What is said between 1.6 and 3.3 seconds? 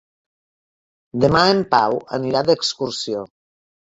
Pau anirà d'excursió.